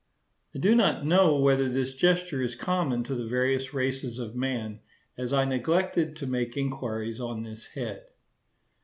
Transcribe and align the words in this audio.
I 0.55 0.57
do 0.57 0.73
not 0.73 1.05
know 1.05 1.37
whether 1.37 1.69
this 1.69 1.93
gesture 1.93 2.41
is 2.41 2.55
common 2.55 3.03
to 3.03 3.13
the 3.13 3.27
various 3.27 3.71
races 3.71 4.17
of 4.17 4.33
man, 4.35 4.79
as 5.15 5.31
I 5.31 5.45
neglected 5.45 6.15
to 6.15 6.25
make 6.25 6.57
inquiries 6.57 7.21
on 7.21 7.43
this 7.43 7.67
head. 7.67 8.07